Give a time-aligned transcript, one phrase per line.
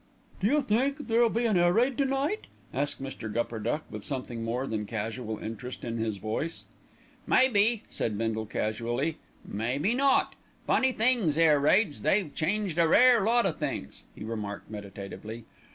[0.39, 3.31] "Do you think there'll be an air raid to night?" asked Mr.
[3.31, 6.63] Gupperduck with something more than casual interest in his voice.
[7.27, 10.33] "May be," said Bindle casually, "may be not.
[10.65, 15.45] Funny things, air raids, they've changed a rare lot o' things," he remarked meditatively.